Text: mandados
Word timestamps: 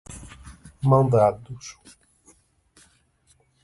mandados 0.85 1.69